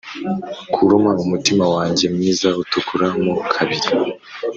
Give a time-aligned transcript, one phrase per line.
[0.73, 3.89] kuruma umutima wanjye mwiza utukura mo kabiri.